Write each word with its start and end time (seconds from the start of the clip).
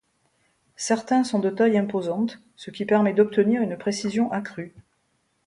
Certains 0.77 1.23
sont 1.23 1.37
de 1.37 1.51
taille 1.51 1.77
imposante, 1.77 2.39
ce 2.55 2.71
qui 2.71 2.85
permet 2.87 3.13
d’obtenir 3.13 3.61
une 3.61 3.77
précision 3.77 4.31
accrue. 4.31 4.73